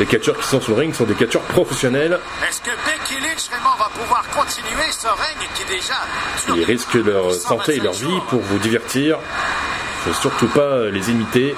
Les 0.00 0.06
catcheurs 0.06 0.38
qui 0.38 0.46
sont 0.46 0.60
sur 0.60 0.74
le 0.74 0.80
ring 0.80 0.94
sont 0.94 1.04
des 1.04 1.14
catcheurs 1.14 1.42
professionnels. 1.42 2.18
Est-ce 2.48 2.60
que 2.62 2.70
Becky 2.70 3.20
Lynch 3.20 3.48
vraiment 3.50 3.76
va 3.78 3.90
pouvoir 3.94 4.24
continuer 4.30 4.90
ce 4.90 5.06
règne 5.06 5.48
qui 5.54 5.64
déjà 5.66 5.94
dure 6.46 6.56
Ils 6.56 6.64
risquent 6.64 6.94
leur 6.94 7.32
125 7.32 7.48
santé 7.48 7.76
et 7.76 7.80
leur 7.80 7.92
vie 7.92 8.20
pour 8.28 8.40
vous 8.40 8.58
divertir. 8.58 9.18
Faut 10.04 10.14
surtout 10.14 10.48
pas 10.48 10.86
les 10.86 11.10
imiter. 11.10 11.54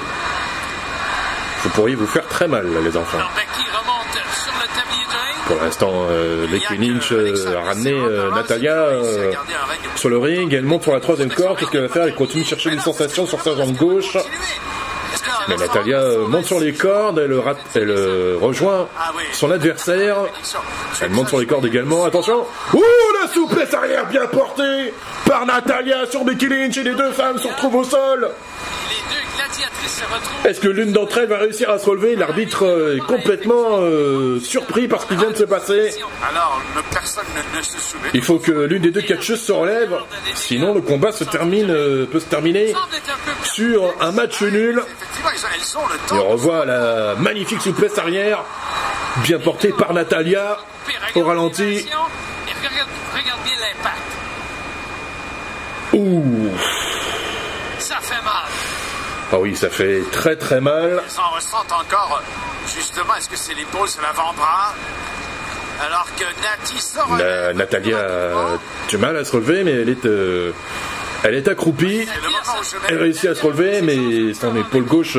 Vous 1.62 1.70
pourriez 1.70 1.94
vous 1.94 2.06
faire 2.06 2.26
très 2.28 2.48
mal, 2.48 2.66
les 2.82 2.96
enfants. 2.96 3.16
Alors 3.18 3.30
Becky 3.34 3.66
remonte 3.70 4.18
sur 4.44 4.52
le 4.52 4.66
tablier 4.66 5.04
de 5.04 5.10
ring. 5.10 5.46
Pour 5.46 5.56
l'instant, 5.64 5.92
euh, 6.10 6.46
Becky 6.48 6.76
Lynch 6.76 7.12
euh, 7.12 7.56
a 7.56 7.62
ramené 7.62 7.92
euh, 7.92 8.30
Natalia 8.32 8.88
sur 9.94 10.08
le 10.10 10.18
ring. 10.18 10.52
Elle 10.52 10.64
monte 10.64 10.82
sur 10.82 10.92
la 10.92 11.00
troisième 11.00 11.32
corde. 11.32 11.58
Qu'est-ce 11.58 11.70
qu'elle 11.70 11.82
va 11.82 11.88
faire? 11.88 12.04
Elle 12.04 12.14
continue 12.14 12.42
de 12.42 12.48
chercher 12.48 12.70
des 12.70 12.80
sensations 12.80 13.26
sur 13.26 13.40
sa 13.40 13.54
jambe 13.54 13.76
gauche. 13.76 14.18
Mais 15.48 15.56
Natalia 15.56 15.98
euh, 15.98 16.26
monte 16.26 16.46
sur 16.46 16.60
les 16.60 16.72
cordes. 16.72 17.18
Elle, 17.18 17.90
euh, 17.90 18.36
rejoint 18.40 18.88
son 19.32 19.50
adversaire. 19.50 20.16
Elle 21.00 21.10
monte 21.10 21.28
sur 21.28 21.40
les 21.40 21.46
cordes 21.46 21.66
également. 21.66 22.04
Attention. 22.04 22.46
Ouh, 22.72 22.82
la 23.22 23.28
souplesse 23.28 23.72
arrière 23.74 24.06
bien 24.06 24.26
portée 24.26 24.94
par 25.26 25.46
Natalia 25.46 26.06
sur 26.10 26.24
Becky 26.24 26.48
Lynch. 26.48 26.76
Et 26.76 26.82
les 26.82 26.94
deux 26.94 27.12
femmes 27.12 27.38
se 27.38 27.48
retrouvent 27.48 27.76
au 27.76 27.84
sol. 27.84 28.20
Les 28.20 29.14
deux 29.14 29.36
gladiatrices 29.36 29.52
se 29.52 29.62
retrouvent. 29.62 29.70
Est-ce 30.44 30.60
que 30.60 30.68
l'une 30.68 30.92
d'entre 30.92 31.18
elles 31.18 31.28
va 31.28 31.38
réussir 31.38 31.70
à 31.70 31.78
se 31.78 31.88
relever? 31.88 32.16
L'arbitre 32.16 32.64
euh, 32.66 32.96
est 32.96 33.00
complètement 33.00 33.78
euh, 33.80 34.40
surpris 34.40 34.88
par 34.88 35.02
ce 35.02 35.06
qui 35.06 35.16
vient 35.16 35.30
de 35.30 35.36
se 35.36 35.44
passer. 35.44 35.94
Alors, 36.30 36.60
ne- 36.76 36.82
personne 36.94 37.24
ne, 37.52 37.58
ne 37.58 37.62
se 37.62 37.78
souvient. 37.78 38.10
Il 38.14 38.22
faut 38.22 38.38
que 38.38 38.52
l'une 38.52 38.82
des 38.82 38.90
deux 38.90 39.02
catcheuses 39.02 39.40
se 39.42 39.52
relève, 39.52 39.94
sinon 40.34 40.74
le 40.74 40.80
combat 40.80 41.12
se 41.12 41.24
termine, 41.24 41.70
euh, 41.70 42.06
peut 42.06 42.20
se 42.20 42.26
terminer 42.26 42.74
sur 43.42 43.92
un 44.00 44.12
match 44.12 44.40
nul. 44.42 44.82
Et 46.12 46.14
on 46.18 46.28
revoit 46.30 46.64
la 46.64 47.14
magnifique 47.16 47.60
souplesse 47.62 47.96
arrière, 47.98 48.42
bien 49.22 49.38
portée 49.38 49.72
par 49.72 49.92
Natalia, 49.94 50.58
au 51.14 51.24
ralenti. 51.24 51.86
Ouh, 55.92 56.50
Ça 57.78 57.96
fait 58.00 58.22
mal. 58.24 58.50
Ah 59.34 59.38
oui, 59.40 59.56
ça 59.56 59.68
fait 59.68 60.02
très 60.12 60.36
très 60.36 60.60
mal. 60.60 61.00
Ils 61.10 61.20
en 61.20 61.30
ressentent 61.34 61.72
encore. 61.72 62.22
Justement, 62.74 63.14
est-ce 63.16 63.28
que 63.28 63.36
c'est 63.36 63.54
l'épaule, 63.54 63.88
c'est 63.88 64.00
l'avant-bras? 64.02 64.74
Alors 65.86 66.06
que 66.16 66.24
Nati 66.42 66.80
sort. 66.80 67.16
La- 67.18 67.52
Natalia 67.52 67.98
a 67.98 68.58
du 68.88 68.96
mal 68.96 69.16
à 69.16 69.24
se 69.24 69.32
relever, 69.32 69.64
mais 69.64 69.72
elle 69.72 69.88
est, 69.88 70.06
euh, 70.06 70.52
elle 71.24 71.34
est 71.34 71.48
accroupie. 71.48 72.06
Elle 72.88 72.98
réussit 72.98 73.26
à 73.30 73.34
se 73.34 73.42
relever, 73.44 73.82
mais 73.82 74.32
son 74.34 74.54
épaule 74.56 74.84
gauche, 74.84 75.18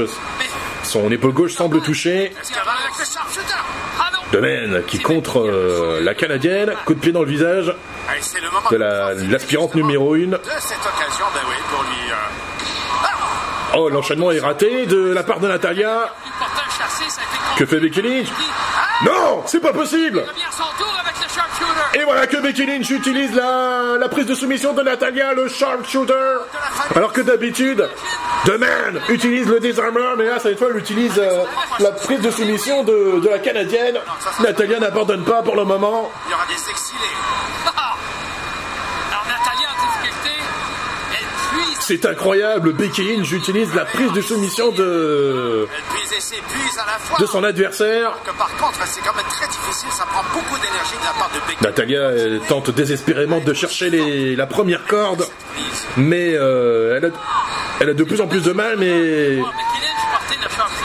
son 0.84 1.12
épaule 1.12 1.34
gauche 1.34 1.54
semble 1.54 1.82
touchée. 1.82 2.32
Sharpshooter 2.42 3.54
ah. 4.00 4.10
Domaine 4.32 4.82
qui 4.88 5.00
contre 5.00 5.40
euh, 5.40 6.00
la 6.02 6.16
canadienne, 6.16 6.74
coup 6.86 6.94
de 6.96 7.00
pied 7.00 7.12
dans 7.12 7.22
le 7.22 7.30
visage 7.30 7.74
de 8.72 8.78
la- 8.78 9.14
l'aspirante 9.14 9.76
numéro 9.76 10.16
1. 10.16 10.18
De 10.18 10.40
cette 10.60 10.80
occasion, 10.80 11.26
ben 11.34 11.42
oui, 11.48 11.56
pour 11.70 11.84
lui. 11.84 12.12
euh, 12.12 12.16
Oh, 13.78 13.90
l'enchaînement 13.90 14.32
est 14.32 14.40
raté 14.40 14.86
de 14.86 15.14
la 15.14 15.24
part 15.24 15.40
de 15.40 15.48
Natalia. 15.48 16.14
Que 17.58 17.66
fait 17.66 17.80
Becky 17.80 18.02
Lynch 18.02 18.28
Non, 19.04 19.44
c'est 19.46 19.60
pas 19.60 19.74
possible. 19.74 20.24
Et 21.94 22.04
voilà 22.04 22.28
que 22.28 22.38
Becky 22.38 22.66
Lynch 22.66 22.90
utilise 22.90 23.34
la, 23.36 24.08
prise 24.10 24.26
de 24.26 24.36
soumission 24.36 24.74
de 24.74 24.82
Natalia, 24.82 25.34
le 25.34 25.50
sharpshooter. 25.50 26.14
Alors 26.96 27.12
que 27.12 27.22
d'habitude, 27.22 27.88
The 28.46 28.58
Man 28.58 29.02
utilise 29.10 29.48
le 29.48 29.60
désarmeur, 29.60 30.16
mais 30.18 30.26
là, 30.26 30.40
cette 30.40 30.58
fois, 30.58 30.68
elle 30.72 30.78
utilise 30.78 31.18
euh, 31.18 31.44
la 31.80 31.92
prise 31.92 32.22
de 32.22 32.32
soumission 32.32 32.84
de, 32.84 33.20
de 33.20 33.30
la 33.30 33.40
Canadienne. 33.40 33.98
Natalia 34.40 34.80
n'abandonne 34.80 35.24
pas 35.26 35.42
pour 35.42 35.56
le 35.56 35.66
moment. 35.66 36.12
il 36.28 36.32
y 36.32 36.34
aura 36.34 36.46
des 36.46 36.54
exilés. 36.54 37.00
Ah! 37.76 37.96
Alors 39.12 39.26
Natalia 39.28 39.68
en 39.70 39.86
difficulté, 39.86 40.32
elle 41.12 41.58
puise. 41.58 41.75
C'est 41.88 42.04
incroyable, 42.08 42.74
Becky 42.74 43.04
Lynch 43.04 43.32
utilise 43.32 43.72
la 43.76 43.86
prise 43.86 44.12
de 44.12 44.22
soumission 44.22 44.72
de, 44.72 45.68
de 47.20 47.26
son 47.28 47.44
adversaire. 47.44 48.14
Natalia 51.62 52.10
tente 52.50 52.72
désespérément 52.72 53.40
de 53.40 53.54
chercher 53.54 53.92
les, 53.92 54.36
la 54.36 54.48
première 54.48 54.86
corde, 54.88 55.28
mais 55.98 56.34
euh, 56.34 56.98
elle, 56.98 57.06
a, 57.06 57.10
elle 57.82 57.90
a 57.90 57.94
de 57.94 58.04
plus 58.04 58.20
en 58.20 58.28
plus 58.28 58.42
de 58.42 58.52
mal, 58.52 58.78
mais 58.80 59.38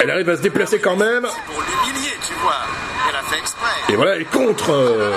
elle 0.00 0.10
arrive 0.10 0.28
à 0.28 0.36
se 0.36 0.42
déplacer 0.42 0.80
quand 0.80 0.96
même. 0.96 1.26
Et 3.88 3.96
voilà, 3.96 4.16
elle 4.16 4.26
contre 4.26 4.70
euh, 4.70 5.12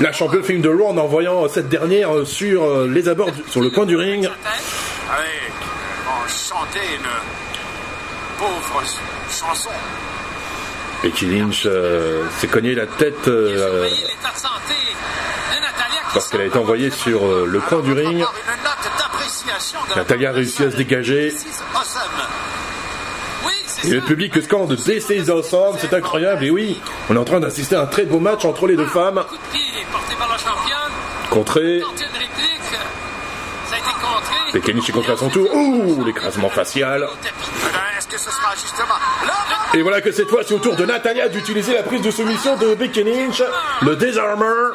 la 0.00 0.12
championne 0.12 0.42
film 0.42 0.60
de 0.60 0.68
Raw 0.68 0.88
en 0.88 0.96
envoyant 0.98 1.48
cette 1.48 1.68
dernière 1.68 2.14
euh, 2.14 2.24
sur 2.24 2.64
euh, 2.64 2.88
les 2.92 3.08
abords, 3.08 3.30
du- 3.32 3.42
sur 3.48 3.60
le 3.62 3.70
coin 3.70 3.86
du 3.86 3.96
ring. 3.96 4.28
On 4.28 6.28
chantait 6.28 6.78
une 6.96 7.08
pauvre 8.38 8.82
ch- 8.84 8.98
chanson. 9.30 9.70
Becky 11.02 11.26
Lynch 11.26 11.62
euh, 11.66 12.24
s'est 12.38 12.48
cogné 12.48 12.74
la 12.74 12.86
tête 12.86 13.28
euh, 13.28 13.56
Surveiller 13.56 14.06
l'état 14.08 14.32
de 14.34 14.38
santé 14.38 14.74
de 15.54 15.60
Natalia 15.60 16.00
qui 16.08 16.14
parce 16.14 16.28
qu'elle 16.28 16.40
a 16.40 16.44
été 16.46 16.58
envoyée 16.58 16.90
sur 16.90 17.24
euh, 17.24 17.46
le 17.46 17.60
coin 17.60 17.80
du 17.80 17.92
ring. 17.92 18.24
Natalia 19.94 20.30
a 20.30 20.32
réussi 20.32 20.64
à 20.64 20.70
se 20.70 20.76
dégager. 20.76 21.32
Et 23.84 23.90
le 23.90 24.00
public 24.00 24.42
scande 24.42 24.74
This 24.76 25.08
is 25.10 25.30
awesome, 25.30 25.76
c'est 25.78 25.94
incroyable. 25.94 26.44
Et 26.44 26.50
oui, 26.50 26.80
on 27.08 27.14
est 27.14 27.18
en 27.18 27.24
train 27.24 27.38
d'assister 27.40 27.76
à 27.76 27.82
un 27.82 27.86
très 27.86 28.04
beau 28.04 28.18
match 28.18 28.44
entre 28.44 28.66
les 28.66 28.74
deux 28.74 28.86
femmes. 28.86 29.22
Coup 29.96 30.12
de 30.12 30.16
pied 30.16 30.16
porté 30.16 30.16
par 30.16 30.28
la 30.28 30.38
championne. 30.38 30.92
Contré, 31.30 31.82
Lynch 34.72 34.88
est 34.88 34.92
contré 34.92 35.12
à 35.12 35.16
son 35.16 35.28
tour. 35.28 35.48
Ouh, 35.54 36.04
l'écrasement 36.04 36.48
facial. 36.48 37.02
Au 37.04 37.06
tapis. 37.16 37.50
Est-ce 37.98 38.08
que 38.08 38.18
ce 38.18 38.30
sera 38.30 38.52
justement 38.54 38.94
là 39.26 39.32
Et 39.74 39.82
voilà 39.82 40.00
que 40.00 40.12
cette 40.12 40.28
fois, 40.28 40.42
c'est 40.46 40.54
au 40.54 40.58
tour 40.58 40.76
de 40.76 40.84
Natalia 40.84 41.28
d'utiliser 41.28 41.74
la 41.74 41.82
prise 41.82 42.02
de 42.02 42.10
soumission 42.10 42.56
de 42.56 42.74
Becky 42.74 43.02
Lynch, 43.02 43.42
le 43.82 43.92
vengeance 43.94 44.74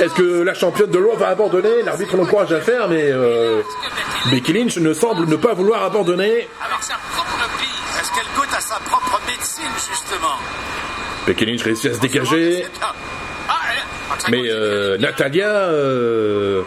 Est-ce 0.00 0.14
que 0.14 0.42
la 0.42 0.54
championne 0.54 0.90
de 0.90 0.98
Raw 0.98 1.16
va 1.16 1.28
abandonner? 1.28 1.82
L'arbitre 1.82 2.16
l'encourage 2.16 2.52
à 2.52 2.60
faire, 2.60 2.88
mais 2.88 3.10
euh, 3.10 3.62
Becky 4.30 4.52
Lynch, 4.52 4.76
ne 4.76 4.92
semble 4.92 5.26
ne 5.26 5.36
pas 5.36 5.54
vouloir 5.54 5.82
abandonner. 5.82 6.48
avec 6.62 6.82
sa 6.82 6.94
propre 7.14 7.48
prise, 7.56 8.00
Est-ce 8.00 8.12
qu'elle 8.12 8.32
goûte 8.36 8.54
à 8.56 8.60
sa 8.60 8.76
propre 8.76 9.20
médecine, 9.26 9.64
justement? 9.90 10.36
Becky 11.26 11.46
Lynch 11.46 11.62
réussit 11.62 11.90
à 11.90 11.94
se 11.94 12.00
dégager, 12.00 12.64
C'est 12.64 12.78
bien. 12.78 12.88
ah, 13.48 13.54
elle- 13.72 13.82
mais 14.30 14.42
euh, 14.50 14.96
Natalia 14.98 15.48
euh, 15.48 16.62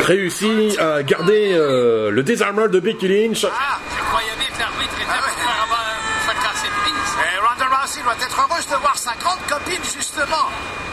réussit 0.00 0.78
à 0.78 1.02
garder 1.02 1.52
euh, 1.54 2.10
le 2.10 2.22
désarmer 2.22 2.68
de 2.68 2.80
Becky 2.80 3.08
Lynch. 3.08 3.44
ah, 3.44 3.78
je 3.96 4.02
croyais 4.10 4.26
bien 4.38 4.48
que 4.54 4.60
l'arbitre 4.60 4.92
était 4.96 5.06
Ah 5.10 5.20
ouais. 5.24 6.26
faire 6.26 6.42
casser. 6.42 6.66
Et 6.66 7.38
Ronda 7.38 7.76
Rousey 7.76 8.02
doit 8.02 8.14
être 8.14 8.46
heureuse 8.50 8.66
de 8.66 8.76
voir 8.76 8.98
sa 8.98 9.12
grande 9.14 9.38
copine, 9.48 9.80
justement. 9.82 10.48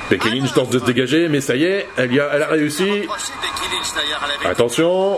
Becky 0.09 0.29
Lynch 0.29 0.53
tente 0.53 0.69
de 0.71 0.79
se 0.79 0.83
dégager, 0.85 1.27
mais 1.29 1.39
ça 1.41 1.55
y 1.55 1.63
est, 1.63 1.87
elle, 1.97 2.13
y 2.13 2.19
a, 2.19 2.29
elle 2.33 2.43
a 2.43 2.47
réussi. 2.47 3.07
Attention. 4.45 5.17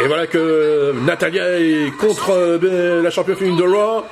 Et 0.00 0.06
voilà 0.06 0.26
que 0.26 0.92
Natalia 1.04 1.58
est 1.60 1.92
contre 1.98 2.30
euh, 2.32 3.02
la 3.02 3.10
championne 3.10 3.36
féminine 3.36 3.58
de 3.60 3.64
Raw. 3.64 4.04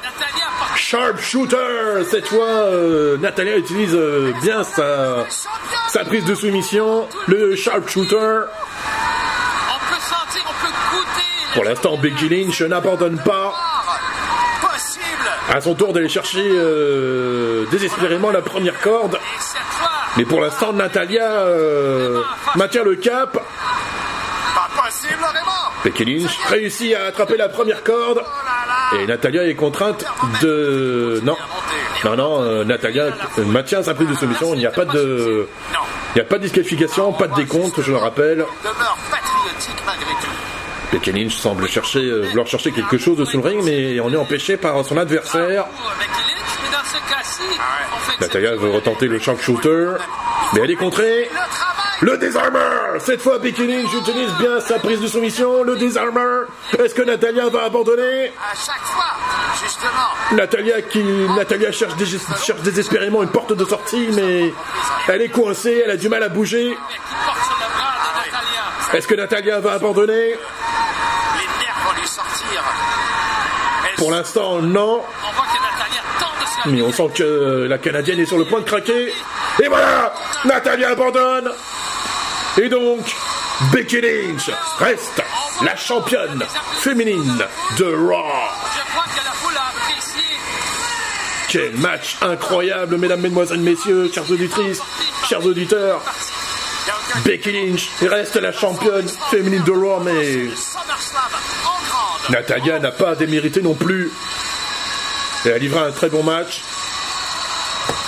Sharpshooter 0.91 2.03
Cette 2.11 2.29
fois, 2.29 2.47
euh, 2.49 3.19
Natalia 3.19 3.59
utilise 3.59 3.95
euh, 3.95 4.33
bien 4.41 4.65
sa, 4.65 5.27
sa 5.87 6.03
prise 6.07 6.25
de 6.25 6.35
soumission. 6.35 7.07
Le 7.27 7.55
sharpshooter. 7.55 8.45
Pour 11.53 11.65
l'instant, 11.65 11.99
Becky 11.99 12.31
Lynch 12.31 12.63
n'abandonne 12.63 13.19
pas. 13.19 13.55
possible. 14.63 15.29
À 15.53 15.61
son 15.61 15.75
tour 15.75 15.93
d'aller 15.93 16.09
chercher 16.09 16.49
euh, 16.55 17.67
désespérément 17.71 18.31
la 18.31 18.41
première 18.41 18.81
corde. 18.81 19.19
Mais 20.17 20.25
pour 20.25 20.41
l'instant, 20.41 20.73
Natalia 20.73 21.45
maintient 22.57 22.85
le 22.85 22.97
cap. 22.97 23.35
Pas 23.35 24.83
possible, 24.83 25.23
Raymond. 25.23 25.85
Becky 25.85 26.07
Lynch 26.07 26.39
réussit 26.49 26.95
à 26.95 27.09
attraper 27.09 27.37
la 27.37 27.51
première 27.51 27.85
corde. 27.85 28.23
Et 28.95 29.07
Natalia 29.07 29.47
est 29.47 29.55
contrainte 29.55 30.05
de... 30.43 31.21
Non. 31.25 31.37
Non, 32.05 32.17
non, 32.17 32.43
euh, 32.43 32.65
Natalia 32.65 33.07
euh, 33.39 33.45
maintient 33.45 33.83
sa 33.83 33.95
prise 33.95 34.09
de 34.09 34.15
soumission. 34.15 34.55
Il 34.55 34.61
n'y 34.61 34.67
a 34.67 34.71
pas 34.71 34.85
de... 34.85 35.49
Il 36.15 36.15
n'y 36.15 36.21
a 36.23 36.25
pas 36.25 36.39
de 36.39 36.45
disqualification, 36.45 37.13
pas 37.13 37.29
de 37.29 37.35
décompte, 37.35 37.81
je 37.83 37.91
le 37.91 37.99
rappelle. 37.99 38.45
Becky 40.93 41.13
Lynch 41.13 41.37
semble 41.37 41.69
chercher, 41.69 42.01
euh, 42.01 42.23
vouloir 42.29 42.47
chercher 42.47 42.73
quelque 42.73 42.97
chose 42.97 43.23
sous 43.29 43.43
le 43.43 43.47
ring, 43.47 43.63
mais 43.63 44.01
on 44.01 44.11
est 44.13 44.17
empêché 44.17 44.57
par 44.57 44.85
son 44.85 44.97
adversaire. 44.97 45.67
Natalia 48.21 48.57
veut 48.57 48.71
retenter 48.71 49.07
le 49.07 49.19
sharpshooter, 49.19 49.91
mais 50.55 50.61
elle 50.65 50.71
est 50.71 50.77
contrée. 50.77 51.29
Le 52.01 52.17
désarmeur 52.17 53.01
Cette 53.01 53.21
fois, 53.21 53.39
Becky 53.39 53.67
Lynch 53.67 53.93
utilise 53.93 54.31
bien 54.39 54.61
sa 54.61 54.79
prise 54.79 55.01
de 55.01 55.07
soumission. 55.09 55.65
Le 55.65 55.77
désarmeur 55.77 56.47
Est-ce 56.79 56.95
que 56.95 57.03
Natalia 57.03 57.49
va 57.49 57.65
abandonner? 57.65 58.29
À 58.29 58.55
chaque 58.55 58.81
fois, 58.85 59.17
justement. 59.61 59.91
Natalia 60.33 60.81
qui 60.83 61.03
Natalia 61.03 61.73
cherche, 61.73 61.95
dés- 61.97 62.07
cherche 62.07 62.61
désespérément 62.61 63.23
une 63.23 63.31
porte 63.31 63.53
de 63.53 63.65
sortie, 63.65 64.09
mais 64.15 64.53
elle 65.09 65.23
est 65.23 65.29
coincée, 65.29 65.83
elle 65.85 65.91
a 65.91 65.97
du 65.97 66.09
mal 66.09 66.23
à 66.23 66.29
bouger. 66.29 66.77
Est-ce 68.93 69.07
que 69.09 69.15
Natalia 69.17 69.59
va 69.61 69.73
abandonner? 69.73 70.13
Les 70.31 70.37
nerfs 70.37 71.77
vont 71.85 72.01
lui 72.01 72.07
sortir. 72.07 72.63
Elle 73.89 73.95
Pour 73.97 74.13
l'instant, 74.13 74.63
non. 74.63 75.03
Mais 76.67 76.83
on 76.83 76.93
sent 76.93 77.11
que 77.15 77.67
la 77.69 77.79
Canadienne 77.79 78.21
est 78.21 78.27
sur 78.27 78.39
le 78.39 78.45
point 78.45 78.61
de 78.61 78.65
craquer. 78.65 79.13
Et 79.63 79.67
voilà 79.69 80.13
Natalia 80.45 80.91
abandonne 80.91 81.51
Et 82.57 82.69
donc, 82.69 83.15
Becky 83.73 84.01
Lynch 84.01 84.51
reste 84.79 85.23
la 85.63 85.77
championne 85.77 86.45
féminine 86.81 87.45
de 87.79 87.85
Raw. 87.85 88.25
A. 88.25 88.55
Quel 91.49 91.77
match 91.77 92.17
incroyable, 92.23 92.97
mesdames, 92.99 93.21
mesdemoiselles, 93.21 93.61
messieurs, 93.61 94.11
chers 94.13 94.31
auditrices, 94.31 94.81
chers 95.29 95.45
auditeurs. 95.45 96.03
Becky 97.25 97.53
Lynch 97.53 97.89
reste 98.03 98.37
la 98.37 98.53
championne 98.53 99.09
féminine 99.31 99.63
de 99.65 99.73
Raw, 99.73 100.01
mais. 100.01 100.49
Natalia 102.31 102.79
n'a 102.79 102.93
pas 102.93 103.15
démérité 103.15 103.63
non 103.63 103.75
plus. 103.75 104.11
Elle 105.45 105.61
livra 105.61 105.87
un 105.87 105.93
très 105.93 106.09
bon 106.09 106.23
match. 106.23 106.63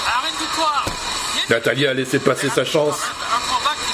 A 0.06 1.53
Natalia 1.53 1.90
a 1.90 1.94
laissé 1.94 2.18
passer 2.18 2.50
sa 2.50 2.64
chance 2.64 3.00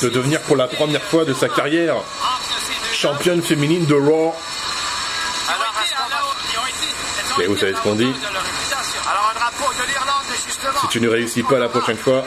de 0.03 0.09
devenir 0.09 0.41
pour 0.43 0.57
la 0.57 0.69
première 0.69 1.03
fois 1.03 1.25
de 1.25 1.33
sa 1.33 1.49
carrière 1.49 1.97
championne 2.93 3.43
féminine 3.43 3.85
de 3.87 3.95
Raw. 3.95 4.35
Et 7.41 7.47
vous 7.47 7.57
savez 7.57 7.75
ce 7.75 7.81
qu'on 7.83 7.95
dit. 7.95 8.13
Si 10.81 10.89
tu 10.89 11.01
ne 11.01 11.09
réussis 11.09 11.43
pas 11.43 11.59
la 11.59 11.69
prochaine 11.69 11.97
fois, 11.99 12.25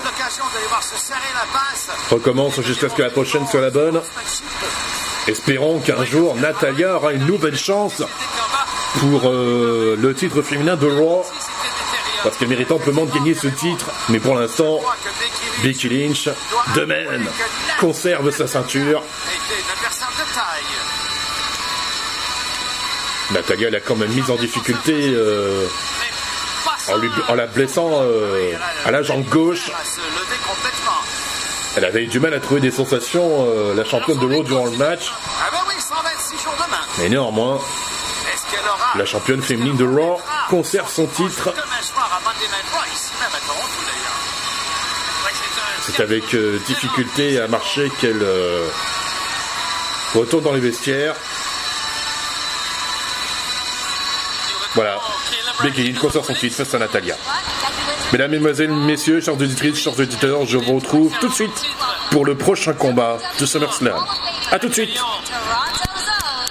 recommence 2.11 2.61
jusqu'à 2.61 2.89
ce 2.89 2.95
que 2.95 3.01
la 3.01 3.09
prochaine 3.09 3.47
soit 3.47 3.61
la 3.61 3.71
bonne. 3.71 4.01
Espérons 5.27 5.79
qu'un 5.79 6.03
jour 6.05 6.35
Natalia 6.35 6.95
aura 6.95 7.13
une 7.13 7.25
nouvelle 7.25 7.57
chance 7.57 8.01
pour 8.99 9.29
euh, 9.29 9.95
le 9.99 10.13
titre 10.13 10.41
féminin 10.41 10.75
de 10.75 10.87
Raw. 10.87 11.25
Parce 12.23 12.37
qu'elle 12.37 12.49
mérite 12.49 12.71
amplement 12.71 13.05
de 13.05 13.11
gagner 13.11 13.33
ce 13.33 13.47
titre. 13.47 13.85
Mais 14.09 14.19
pour 14.19 14.35
l'instant, 14.35 14.81
Becky 15.63 15.89
Lynch 15.89 16.29
de 16.75 16.85
même, 16.85 17.27
conserve 17.79 18.31
sa 18.31 18.47
ceinture. 18.47 19.03
Natalia 23.31 23.69
l'a 23.69 23.79
quand 23.79 23.95
même 23.95 24.11
mise 24.11 24.29
en 24.31 24.35
difficulté 24.35 24.93
euh, 25.13 25.67
en, 27.27 27.35
la 27.35 27.47
blessant 27.47 27.89
euh, 27.91 28.53
à 28.85 28.91
la 28.91 29.03
jambe 29.03 29.25
gauche. 29.25 29.71
Elle 31.77 31.85
avait 31.85 32.03
eu 32.03 32.07
du 32.07 32.19
mal 32.19 32.33
à 32.33 32.39
trouver 32.39 32.61
des 32.61 32.71
sensations, 32.71 33.45
euh, 33.47 33.75
la 33.75 33.85
championne 33.85 34.17
de 34.17 34.25
Raw 34.25 34.43
durant 34.43 34.65
le 34.65 34.77
match. 34.77 35.11
Oui, 35.67 35.75
126 35.77 36.43
jours 36.43 36.55
demain. 36.57 36.81
Mais 36.97 37.09
néanmoins, 37.09 37.59
la 38.95 39.05
championne 39.05 39.41
féminine 39.41 39.77
de 39.77 39.85
Raw 39.85 40.19
conserve 40.49 40.89
son 40.91 41.05
titre. 41.05 41.51
demain 41.51 41.81
soir 41.81 42.09
à 42.11 42.19
Monday 42.25 42.47
Night 42.47 42.65
Raw, 42.73 42.83
ici 42.93 43.11
même 43.19 43.29
à 43.29 43.39
Toronto 43.45 43.79
d'ailleurs 43.85 44.19
Ouais, 45.25 45.88
avec 45.99 46.33
euh, 46.33 46.59
difficulté 46.67 47.39
à 47.39 47.47
marcher 47.47 47.89
qu'elle 47.99 48.21
euh, 48.21 48.67
retourne 50.13 50.43
dans 50.43 50.53
les 50.53 50.59
vestiaires. 50.59 51.15
Voilà. 54.75 54.99
Becky 55.63 55.93
conserve 55.93 56.25
son 56.25 56.33
titre 56.33 56.55
face 56.55 56.73
à 56.73 56.79
Natalia. 56.79 57.15
Mesdames, 58.11 58.31
Mesdemoiselles, 58.31 58.71
Messieurs, 58.71 59.21
chers 59.21 59.33
auditrices, 59.33 59.79
chers 59.79 59.99
auditeurs, 59.99 60.45
je 60.45 60.57
vous 60.57 60.75
retrouve 60.75 61.13
tout 61.19 61.27
de 61.27 61.33
suite 61.33 61.63
pour 62.11 62.25
le 62.25 62.35
prochain 62.35 62.73
combat 62.73 63.17
de 63.39 63.45
SummerSlam. 63.45 63.97
A 64.51 64.59
tout 64.59 64.69
de 64.69 64.73
suite. 64.73 64.99